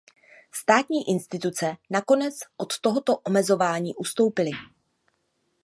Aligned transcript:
Státní 0.51 1.09
instituce 1.09 1.77
nakonec 1.89 2.39
od 2.57 2.79
tohoto 2.79 3.17
omezování 3.17 3.95
ustoupily. 3.95 4.51